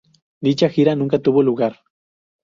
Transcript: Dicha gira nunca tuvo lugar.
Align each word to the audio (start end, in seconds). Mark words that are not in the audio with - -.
Dicha 0.43 0.67
gira 0.67 0.95
nunca 0.95 1.19
tuvo 1.21 1.43
lugar. 1.43 1.77